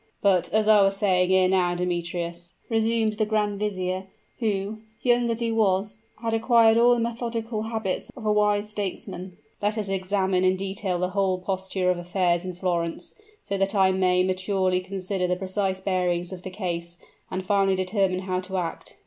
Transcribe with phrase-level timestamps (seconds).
[0.23, 4.07] "But, as I was saying ere now, Demetrius," resumed the grand vizier,
[4.39, 9.37] who, young as he was, had acquired all the methodical habits of a wise statesman,
[9.61, 13.91] "let us examine in detail the whole posture of affairs in Florence, so that I
[13.91, 16.97] may maturely consider the precise bearings of the case,
[17.29, 18.95] and finally determine how to act.